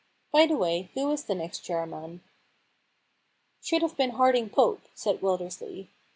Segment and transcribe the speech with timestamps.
[0.31, 2.23] By the way, who is the next chair man?'
[3.13, 5.89] * Should have been Harding Pope/ said Wildersley.